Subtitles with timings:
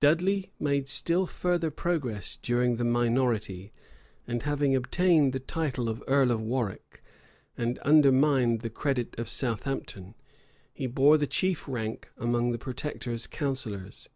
[0.00, 3.70] Dudley made still further progress during the minority;
[4.26, 7.00] and having obtained the title of earl of Warwick,
[7.56, 10.16] and undermined the credit of Southampton,
[10.74, 14.08] he bore the chief rank among the protector's counsellors.